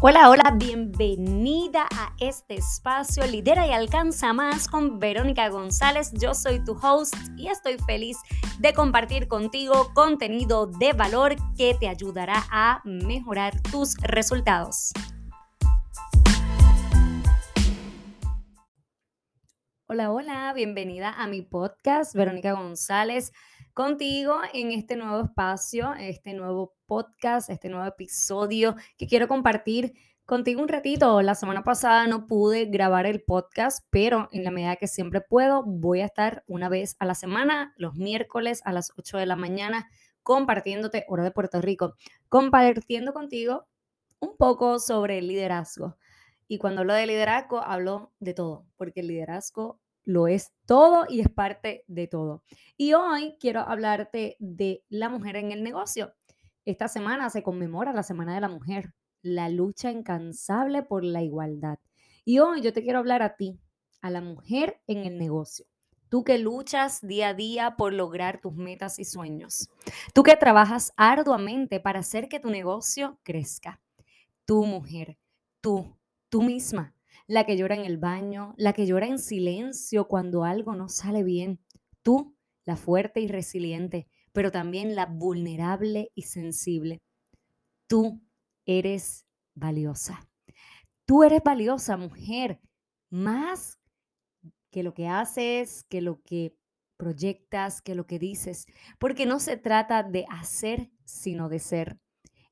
Hola, 0.00 0.30
hola, 0.30 0.54
bienvenida 0.56 1.88
a 1.92 2.14
este 2.20 2.54
espacio 2.54 3.26
Lidera 3.26 3.66
y 3.66 3.72
Alcanza 3.72 4.32
Más 4.32 4.68
con 4.68 5.00
Verónica 5.00 5.48
González. 5.48 6.12
Yo 6.12 6.34
soy 6.34 6.62
tu 6.64 6.78
host 6.80 7.16
y 7.36 7.48
estoy 7.48 7.78
feliz 7.78 8.16
de 8.60 8.72
compartir 8.72 9.26
contigo 9.26 9.92
contenido 9.94 10.68
de 10.68 10.92
valor 10.92 11.34
que 11.56 11.74
te 11.74 11.88
ayudará 11.88 12.44
a 12.48 12.80
mejorar 12.84 13.60
tus 13.60 13.96
resultados. 13.96 14.92
Hola, 19.88 20.12
hola, 20.12 20.52
bienvenida 20.52 21.10
a 21.10 21.26
mi 21.26 21.42
podcast 21.42 22.14
Verónica 22.14 22.52
González 22.52 23.32
contigo 23.78 24.40
en 24.54 24.72
este 24.72 24.96
nuevo 24.96 25.20
espacio, 25.20 25.94
este 25.94 26.34
nuevo 26.34 26.74
podcast, 26.86 27.48
este 27.48 27.68
nuevo 27.68 27.86
episodio 27.86 28.74
que 28.96 29.06
quiero 29.06 29.28
compartir 29.28 29.92
contigo 30.24 30.60
un 30.60 30.66
ratito. 30.66 31.22
La 31.22 31.36
semana 31.36 31.62
pasada 31.62 32.08
no 32.08 32.26
pude 32.26 32.64
grabar 32.64 33.06
el 33.06 33.22
podcast, 33.22 33.86
pero 33.88 34.28
en 34.32 34.42
la 34.42 34.50
medida 34.50 34.74
que 34.74 34.88
siempre 34.88 35.20
puedo, 35.20 35.62
voy 35.62 36.00
a 36.00 36.06
estar 36.06 36.42
una 36.48 36.68
vez 36.68 36.96
a 36.98 37.06
la 37.06 37.14
semana, 37.14 37.72
los 37.76 37.94
miércoles 37.94 38.62
a 38.64 38.72
las 38.72 38.90
8 38.96 39.16
de 39.18 39.26
la 39.26 39.36
mañana, 39.36 39.88
compartiéndote, 40.24 41.04
hora 41.06 41.22
de 41.22 41.30
Puerto 41.30 41.60
Rico, 41.60 41.94
compartiendo 42.28 43.12
contigo 43.12 43.68
un 44.18 44.36
poco 44.36 44.80
sobre 44.80 45.18
el 45.18 45.28
liderazgo. 45.28 45.96
Y 46.48 46.58
cuando 46.58 46.80
hablo 46.80 46.94
de 46.94 47.06
liderazgo, 47.06 47.62
hablo 47.62 48.10
de 48.18 48.34
todo, 48.34 48.66
porque 48.76 49.02
el 49.02 49.06
liderazgo 49.06 49.78
lo 50.08 50.26
es 50.26 50.52
todo 50.64 51.04
y 51.06 51.20
es 51.20 51.28
parte 51.28 51.84
de 51.86 52.08
todo. 52.08 52.42
Y 52.78 52.94
hoy 52.94 53.36
quiero 53.38 53.60
hablarte 53.60 54.36
de 54.38 54.82
la 54.88 55.10
mujer 55.10 55.36
en 55.36 55.52
el 55.52 55.62
negocio. 55.62 56.14
Esta 56.64 56.88
semana 56.88 57.28
se 57.28 57.42
conmemora 57.42 57.92
la 57.92 58.02
Semana 58.02 58.34
de 58.34 58.40
la 58.40 58.48
Mujer, 58.48 58.94
la 59.20 59.50
lucha 59.50 59.90
incansable 59.90 60.82
por 60.82 61.04
la 61.04 61.22
igualdad. 61.22 61.78
Y 62.24 62.38
hoy 62.38 62.62
yo 62.62 62.72
te 62.72 62.82
quiero 62.82 63.00
hablar 63.00 63.20
a 63.20 63.36
ti, 63.36 63.60
a 64.00 64.08
la 64.08 64.22
mujer 64.22 64.80
en 64.86 65.04
el 65.04 65.18
negocio. 65.18 65.66
Tú 66.08 66.24
que 66.24 66.38
luchas 66.38 67.06
día 67.06 67.28
a 67.28 67.34
día 67.34 67.76
por 67.76 67.92
lograr 67.92 68.40
tus 68.40 68.54
metas 68.54 68.98
y 68.98 69.04
sueños. 69.04 69.68
Tú 70.14 70.22
que 70.22 70.36
trabajas 70.36 70.94
arduamente 70.96 71.80
para 71.80 72.00
hacer 72.00 72.30
que 72.30 72.40
tu 72.40 72.48
negocio 72.48 73.18
crezca. 73.24 73.82
Tu 74.46 74.64
mujer, 74.64 75.18
tú, 75.60 75.98
tú 76.30 76.40
misma 76.40 76.94
la 77.28 77.44
que 77.44 77.56
llora 77.56 77.76
en 77.76 77.84
el 77.84 77.98
baño, 77.98 78.54
la 78.56 78.72
que 78.72 78.86
llora 78.86 79.06
en 79.06 79.18
silencio 79.18 80.08
cuando 80.08 80.44
algo 80.44 80.74
no 80.74 80.88
sale 80.88 81.22
bien. 81.22 81.60
Tú, 82.02 82.34
la 82.64 82.76
fuerte 82.76 83.20
y 83.20 83.28
resiliente, 83.28 84.08
pero 84.32 84.50
también 84.50 84.96
la 84.96 85.06
vulnerable 85.06 86.10
y 86.14 86.22
sensible. 86.22 87.02
Tú 87.86 88.22
eres 88.64 89.26
valiosa. 89.54 90.26
Tú 91.04 91.22
eres 91.22 91.42
valiosa, 91.44 91.96
mujer, 91.98 92.60
más 93.10 93.78
que 94.70 94.82
lo 94.82 94.94
que 94.94 95.08
haces, 95.08 95.84
que 95.84 96.00
lo 96.00 96.22
que 96.22 96.56
proyectas, 96.96 97.82
que 97.82 97.94
lo 97.94 98.06
que 98.06 98.18
dices, 98.18 98.66
porque 98.98 99.26
no 99.26 99.38
se 99.38 99.56
trata 99.56 100.02
de 100.02 100.24
hacer, 100.30 100.90
sino 101.04 101.48
de 101.48 101.58
ser. 101.58 101.98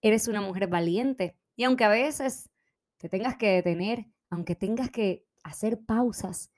Eres 0.00 0.28
una 0.28 0.40
mujer 0.40 0.68
valiente 0.68 1.36
y 1.56 1.64
aunque 1.64 1.84
a 1.84 1.88
veces 1.88 2.50
te 2.98 3.08
tengas 3.08 3.36
que 3.36 3.48
detener, 3.48 4.06
aunque 4.30 4.54
tengas 4.54 4.90
que 4.90 5.26
hacer 5.42 5.84
pausas, 5.84 6.50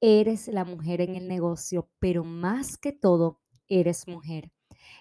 eres 0.00 0.48
la 0.48 0.64
mujer 0.64 1.00
en 1.00 1.16
el 1.16 1.28
negocio, 1.28 1.90
pero 1.98 2.24
más 2.24 2.78
que 2.78 2.92
todo, 2.92 3.40
eres 3.68 4.08
mujer. 4.08 4.50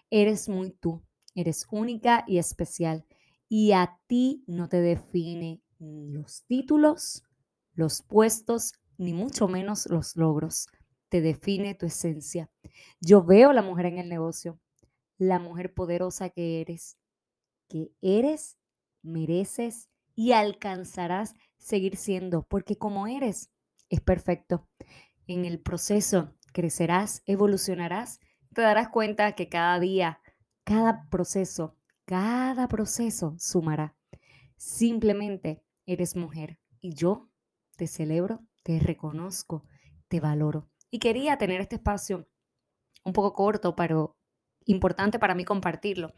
Eres 0.09 0.49
muy 0.49 0.71
tú, 0.71 1.03
eres 1.35 1.67
única 1.71 2.23
y 2.27 2.37
especial. 2.37 3.05
Y 3.47 3.71
a 3.71 3.99
ti 4.07 4.43
no 4.47 4.69
te 4.69 4.81
define 4.81 5.61
los 5.79 6.43
títulos, 6.45 7.23
los 7.73 8.01
puestos, 8.03 8.73
ni 8.97 9.13
mucho 9.13 9.47
menos 9.47 9.87
los 9.87 10.15
logros. 10.15 10.67
Te 11.09 11.21
define 11.21 11.75
tu 11.75 11.87
esencia. 11.87 12.49
Yo 12.99 13.23
veo 13.23 13.51
la 13.53 13.61
mujer 13.61 13.87
en 13.87 13.97
el 13.97 14.09
negocio, 14.09 14.59
la 15.17 15.39
mujer 15.39 15.73
poderosa 15.73 16.29
que 16.29 16.61
eres, 16.61 16.97
que 17.67 17.91
eres, 18.01 18.57
mereces 19.01 19.89
y 20.15 20.31
alcanzarás 20.33 21.35
seguir 21.61 21.95
siendo, 21.95 22.43
porque 22.43 22.75
como 22.77 23.07
eres, 23.07 23.51
es 23.89 24.01
perfecto. 24.01 24.67
En 25.27 25.45
el 25.45 25.59
proceso 25.59 26.35
crecerás, 26.51 27.23
evolucionarás, 27.25 28.19
te 28.53 28.61
darás 28.61 28.89
cuenta 28.89 29.33
que 29.33 29.47
cada 29.47 29.79
día, 29.79 30.19
cada 30.63 31.07
proceso, 31.09 31.77
cada 32.05 32.67
proceso 32.67 33.35
sumará. 33.37 33.95
Simplemente 34.57 35.63
eres 35.85 36.15
mujer 36.15 36.59
y 36.81 36.93
yo 36.93 37.29
te 37.77 37.87
celebro, 37.87 38.41
te 38.63 38.79
reconozco, 38.79 39.63
te 40.07 40.19
valoro. 40.19 40.69
Y 40.89 40.99
quería 40.99 41.37
tener 41.37 41.61
este 41.61 41.75
espacio 41.75 42.27
un 43.03 43.13
poco 43.13 43.33
corto, 43.33 43.75
pero 43.75 44.17
importante 44.65 45.19
para 45.19 45.35
mí 45.35 45.45
compartirlo, 45.45 46.13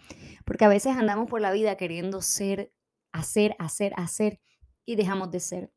porque 0.45 0.65
a 0.65 0.69
veces 0.69 0.97
andamos 0.97 1.29
por 1.29 1.41
la 1.41 1.51
vida 1.51 1.77
queriendo 1.77 2.21
ser, 2.21 2.73
hacer, 3.11 3.55
hacer, 3.59 3.93
hacer 3.95 4.41
y 4.85 4.95
dejamos 4.95 5.31
de 5.31 5.39
ser. 5.39 5.73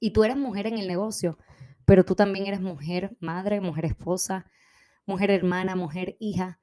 Y 0.00 0.10
tú 0.10 0.24
eres 0.24 0.36
mujer 0.36 0.66
en 0.66 0.78
el 0.78 0.88
negocio, 0.88 1.38
pero 1.84 2.04
tú 2.04 2.14
también 2.14 2.46
eres 2.46 2.60
mujer, 2.60 3.16
madre, 3.20 3.60
mujer 3.60 3.86
esposa, 3.86 4.50
mujer 5.06 5.30
hermana, 5.30 5.76
mujer 5.76 6.16
hija. 6.20 6.60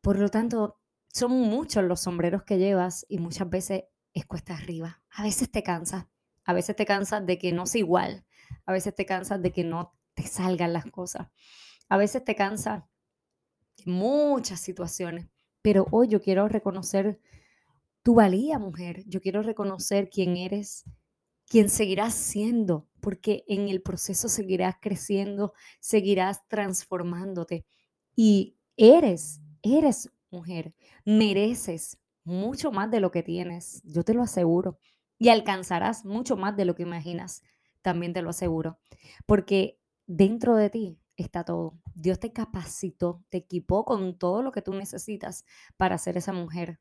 Por 0.00 0.18
lo 0.18 0.28
tanto, 0.28 0.80
son 1.12 1.32
muchos 1.32 1.82
los 1.84 2.00
sombreros 2.00 2.44
que 2.44 2.58
llevas 2.58 3.04
y 3.08 3.18
muchas 3.18 3.48
veces 3.50 3.84
es 4.12 4.26
cuesta 4.26 4.54
arriba. 4.54 5.02
A 5.10 5.22
veces 5.22 5.50
te 5.50 5.62
cansas, 5.62 6.06
a 6.44 6.52
veces 6.52 6.76
te 6.76 6.86
cansas 6.86 7.26
de 7.26 7.38
que 7.38 7.52
no 7.52 7.66
sea 7.66 7.80
igual, 7.80 8.24
a 8.66 8.72
veces 8.72 8.94
te 8.94 9.06
cansas 9.06 9.42
de 9.42 9.52
que 9.52 9.64
no 9.64 9.96
te 10.14 10.26
salgan 10.26 10.72
las 10.72 10.86
cosas, 10.86 11.28
a 11.88 11.96
veces 11.96 12.24
te 12.24 12.34
cansas 12.34 12.84
de 13.76 13.90
muchas 13.90 14.60
situaciones. 14.60 15.28
Pero 15.62 15.86
hoy 15.90 16.08
yo 16.08 16.20
quiero 16.20 16.48
reconocer 16.48 17.20
tu 18.02 18.14
valía, 18.14 18.58
mujer. 18.58 19.04
Yo 19.06 19.20
quiero 19.20 19.42
reconocer 19.42 20.08
quién 20.10 20.36
eres, 20.36 20.84
quién 21.46 21.68
seguirás 21.68 22.14
siendo, 22.14 22.88
porque 23.00 23.44
en 23.48 23.68
el 23.68 23.82
proceso 23.82 24.28
seguirás 24.28 24.76
creciendo, 24.80 25.52
seguirás 25.80 26.46
transformándote. 26.48 27.66
Y 28.16 28.56
eres, 28.76 29.40
eres 29.62 30.10
mujer, 30.30 30.74
mereces 31.04 31.98
mucho 32.24 32.70
más 32.70 32.90
de 32.90 33.00
lo 33.00 33.10
que 33.10 33.22
tienes, 33.22 33.82
yo 33.84 34.04
te 34.04 34.14
lo 34.14 34.22
aseguro. 34.22 34.78
Y 35.18 35.28
alcanzarás 35.28 36.04
mucho 36.04 36.36
más 36.36 36.56
de 36.56 36.64
lo 36.64 36.74
que 36.74 36.82
imaginas, 36.82 37.42
también 37.82 38.12
te 38.12 38.22
lo 38.22 38.30
aseguro. 38.30 38.78
Porque 39.26 39.78
dentro 40.06 40.56
de 40.56 40.70
ti 40.70 40.98
está 41.16 41.44
todo. 41.44 41.78
Dios 41.94 42.18
te 42.18 42.32
capacitó, 42.32 43.22
te 43.28 43.38
equipó 43.38 43.84
con 43.84 44.18
todo 44.18 44.42
lo 44.42 44.52
que 44.52 44.62
tú 44.62 44.72
necesitas 44.72 45.44
para 45.76 45.98
ser 45.98 46.16
esa 46.16 46.32
mujer 46.32 46.80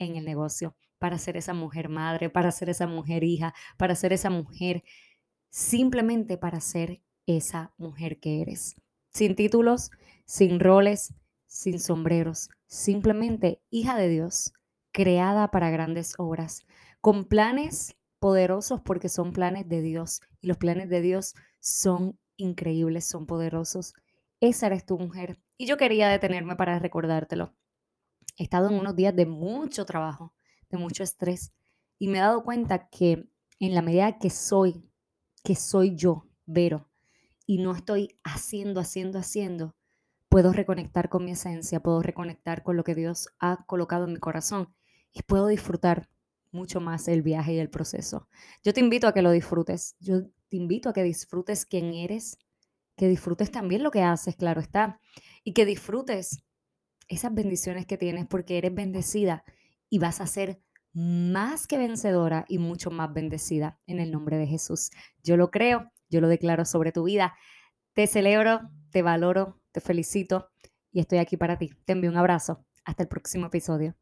en 0.00 0.16
el 0.16 0.24
negocio, 0.24 0.74
para 0.98 1.18
ser 1.18 1.36
esa 1.36 1.54
mujer 1.54 1.88
madre, 1.88 2.28
para 2.28 2.50
ser 2.50 2.68
esa 2.68 2.88
mujer 2.88 3.22
hija, 3.22 3.54
para 3.76 3.94
ser 3.94 4.12
esa 4.12 4.30
mujer, 4.30 4.82
simplemente 5.50 6.36
para 6.36 6.60
ser 6.60 7.02
esa 7.26 7.72
mujer 7.78 8.18
que 8.18 8.40
eres. 8.42 8.74
Sin 9.12 9.36
títulos, 9.36 9.90
sin 10.24 10.58
roles, 10.58 11.14
sin 11.46 11.78
sombreros, 11.78 12.50
simplemente 12.66 13.62
hija 13.70 13.96
de 13.96 14.08
Dios, 14.08 14.52
creada 14.92 15.50
para 15.50 15.70
grandes 15.70 16.14
obras, 16.18 16.64
con 17.00 17.24
planes 17.24 17.96
poderosos 18.18 18.80
porque 18.80 19.08
son 19.08 19.32
planes 19.32 19.68
de 19.68 19.82
Dios 19.82 20.20
y 20.40 20.46
los 20.46 20.58
planes 20.58 20.88
de 20.88 21.00
Dios 21.00 21.34
son 21.60 22.18
increíbles, 22.36 23.04
son 23.06 23.26
poderosos. 23.26 23.94
Esa 24.40 24.66
eres 24.66 24.86
tu 24.86 24.98
mujer. 24.98 25.38
Y 25.56 25.66
yo 25.66 25.76
quería 25.76 26.08
detenerme 26.08 26.56
para 26.56 26.78
recordártelo. 26.78 27.54
He 28.40 28.44
estado 28.44 28.70
en 28.70 28.76
unos 28.76 28.96
días 28.96 29.14
de 29.14 29.26
mucho 29.26 29.84
trabajo, 29.84 30.32
de 30.70 30.78
mucho 30.78 31.02
estrés 31.02 31.52
y 31.98 32.08
me 32.08 32.16
he 32.16 32.20
dado 32.22 32.42
cuenta 32.42 32.88
que 32.88 33.28
en 33.58 33.74
la 33.74 33.82
medida 33.82 34.18
que 34.18 34.30
soy, 34.30 34.82
que 35.44 35.54
soy 35.54 35.94
yo, 35.94 36.26
Vero, 36.46 36.88
y 37.44 37.58
no 37.58 37.76
estoy 37.76 38.18
haciendo, 38.24 38.80
haciendo, 38.80 39.18
haciendo, 39.18 39.76
puedo 40.30 40.54
reconectar 40.54 41.10
con 41.10 41.26
mi 41.26 41.32
esencia, 41.32 41.80
puedo 41.80 42.00
reconectar 42.00 42.62
con 42.62 42.78
lo 42.78 42.82
que 42.82 42.94
Dios 42.94 43.28
ha 43.40 43.66
colocado 43.66 44.06
en 44.06 44.14
mi 44.14 44.18
corazón 44.18 44.74
y 45.12 45.20
puedo 45.20 45.46
disfrutar 45.46 46.08
mucho 46.50 46.80
más 46.80 47.08
el 47.08 47.20
viaje 47.20 47.52
y 47.52 47.58
el 47.58 47.68
proceso. 47.68 48.26
Yo 48.64 48.72
te 48.72 48.80
invito 48.80 49.06
a 49.06 49.12
que 49.12 49.20
lo 49.20 49.32
disfrutes, 49.32 49.96
yo 50.00 50.22
te 50.48 50.56
invito 50.56 50.88
a 50.88 50.94
que 50.94 51.02
disfrutes 51.02 51.66
quién 51.66 51.92
eres, 51.92 52.38
que 52.96 53.06
disfrutes 53.06 53.50
también 53.50 53.82
lo 53.82 53.90
que 53.90 54.00
haces, 54.00 54.34
claro 54.34 54.62
está, 54.62 54.98
y 55.44 55.52
que 55.52 55.66
disfrutes 55.66 56.42
esas 57.10 57.34
bendiciones 57.34 57.84
que 57.86 57.98
tienes 57.98 58.26
porque 58.26 58.56
eres 58.56 58.72
bendecida 58.72 59.44
y 59.90 59.98
vas 59.98 60.20
a 60.20 60.26
ser 60.26 60.62
más 60.92 61.66
que 61.66 61.76
vencedora 61.76 62.44
y 62.48 62.58
mucho 62.58 62.90
más 62.90 63.12
bendecida 63.12 63.78
en 63.86 63.98
el 63.98 64.10
nombre 64.10 64.38
de 64.38 64.46
Jesús. 64.46 64.90
Yo 65.22 65.36
lo 65.36 65.50
creo, 65.50 65.92
yo 66.08 66.20
lo 66.20 66.28
declaro 66.28 66.64
sobre 66.64 66.92
tu 66.92 67.04
vida. 67.04 67.34
Te 67.92 68.06
celebro, 68.06 68.60
te 68.90 69.02
valoro, 69.02 69.60
te 69.72 69.80
felicito 69.80 70.50
y 70.92 71.00
estoy 71.00 71.18
aquí 71.18 71.36
para 71.36 71.58
ti. 71.58 71.70
Te 71.84 71.92
envío 71.92 72.10
un 72.10 72.16
abrazo. 72.16 72.64
Hasta 72.84 73.02
el 73.02 73.08
próximo 73.08 73.46
episodio. 73.46 73.96